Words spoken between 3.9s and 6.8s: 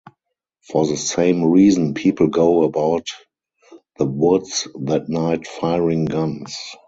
the woods that night firing guns.